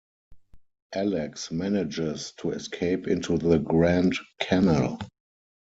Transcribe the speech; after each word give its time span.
Alex 0.95 1.51
manages 1.51 2.31
to 2.37 2.49
escape 2.49 3.05
into 3.07 3.37
the 3.37 3.59
Grand 3.59 4.15
Canal. 4.39 4.97